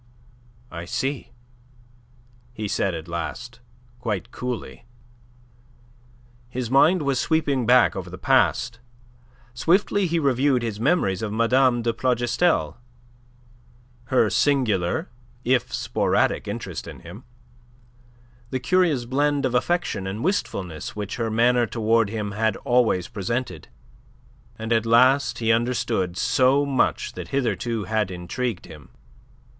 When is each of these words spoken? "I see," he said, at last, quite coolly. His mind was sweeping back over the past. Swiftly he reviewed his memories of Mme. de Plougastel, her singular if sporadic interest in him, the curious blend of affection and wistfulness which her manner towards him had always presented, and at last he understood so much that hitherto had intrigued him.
"I 0.71 0.85
see," 0.85 1.29
he 2.53 2.67
said, 2.67 2.95
at 2.95 3.07
last, 3.07 3.59
quite 3.99 4.31
coolly. 4.31 4.85
His 6.49 6.71
mind 6.71 7.03
was 7.03 7.19
sweeping 7.19 7.67
back 7.67 7.95
over 7.95 8.09
the 8.09 8.17
past. 8.17 8.79
Swiftly 9.53 10.07
he 10.07 10.17
reviewed 10.17 10.63
his 10.63 10.79
memories 10.79 11.21
of 11.21 11.31
Mme. 11.31 11.83
de 11.83 11.93
Plougastel, 11.93 12.77
her 14.05 14.27
singular 14.31 15.11
if 15.45 15.71
sporadic 15.71 16.47
interest 16.47 16.87
in 16.87 17.01
him, 17.01 17.23
the 18.49 18.59
curious 18.59 19.05
blend 19.05 19.45
of 19.45 19.53
affection 19.53 20.07
and 20.07 20.23
wistfulness 20.23 20.95
which 20.95 21.17
her 21.17 21.29
manner 21.29 21.67
towards 21.67 22.09
him 22.11 22.31
had 22.31 22.55
always 22.65 23.07
presented, 23.07 23.67
and 24.57 24.73
at 24.73 24.87
last 24.87 25.37
he 25.37 25.51
understood 25.51 26.17
so 26.17 26.65
much 26.65 27.13
that 27.13 27.27
hitherto 27.27 27.83
had 27.83 28.09
intrigued 28.09 28.65
him. 28.65 28.89